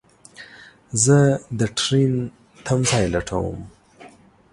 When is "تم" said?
2.65-2.79